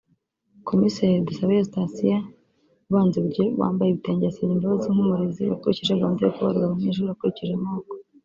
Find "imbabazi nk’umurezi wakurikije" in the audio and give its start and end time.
4.55-5.99